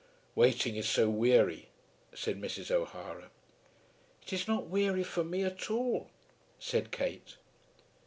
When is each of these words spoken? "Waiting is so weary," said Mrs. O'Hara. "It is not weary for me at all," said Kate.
"Waiting 0.33 0.77
is 0.77 0.89
so 0.89 1.09
weary," 1.11 1.67
said 2.15 2.41
Mrs. 2.41 2.71
O'Hara. 2.71 3.29
"It 4.23 4.33
is 4.33 4.47
not 4.47 4.65
weary 4.65 5.03
for 5.03 5.23
me 5.23 5.43
at 5.43 5.69
all," 5.69 6.09
said 6.57 6.89
Kate. 6.89 7.35